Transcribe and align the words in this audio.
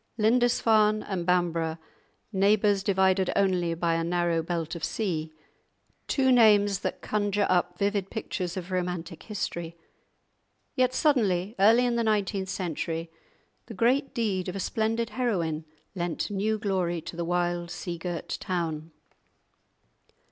Lindisfarne 0.17 1.03
and 1.03 1.27
Bamburgh—neighbours, 1.27 2.81
divided 2.81 3.31
only 3.35 3.75
by 3.75 3.93
a 3.93 4.03
narrow 4.03 4.41
belt 4.41 4.73
of 4.73 4.83
sea—two 4.83 6.31
names 6.31 6.79
that 6.79 7.03
conjure 7.03 7.45
up 7.51 7.77
vivid 7.77 8.09
pictures 8.09 8.57
of 8.57 8.71
romantic 8.71 9.21
history. 9.21 9.77
Yet 10.73 10.95
suddenly, 10.95 11.53
early 11.59 11.85
in 11.85 11.97
the 11.97 12.03
nineteenth 12.03 12.49
century, 12.49 13.11
the 13.67 13.75
great 13.75 14.15
deed 14.15 14.49
of 14.49 14.55
a 14.55 14.59
splendid 14.59 15.11
heroine 15.11 15.65
lent 15.93 16.31
new 16.31 16.57
glory 16.57 16.99
to 17.01 17.15
the 17.15 17.23
wild, 17.23 17.69
sea 17.69 17.99
girt 17.99 18.39
town. 18.39 18.89